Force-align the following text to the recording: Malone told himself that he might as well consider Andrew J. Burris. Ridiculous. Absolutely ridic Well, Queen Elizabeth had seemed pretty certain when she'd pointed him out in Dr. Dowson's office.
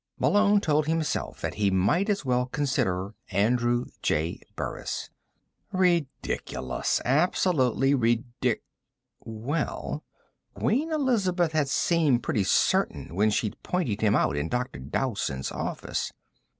Malone 0.17 0.59
told 0.59 0.87
himself 0.87 1.41
that 1.41 1.53
he 1.53 1.69
might 1.69 2.09
as 2.09 2.25
well 2.25 2.47
consider 2.47 3.13
Andrew 3.29 3.85
J. 4.01 4.41
Burris. 4.55 5.11
Ridiculous. 5.71 6.99
Absolutely 7.05 7.93
ridic 7.93 8.61
Well, 9.19 10.03
Queen 10.55 10.91
Elizabeth 10.91 11.51
had 11.51 11.69
seemed 11.69 12.23
pretty 12.23 12.45
certain 12.45 13.13
when 13.13 13.29
she'd 13.29 13.61
pointed 13.61 14.01
him 14.01 14.15
out 14.15 14.35
in 14.35 14.49
Dr. 14.49 14.79
Dowson's 14.79 15.51
office. 15.51 16.11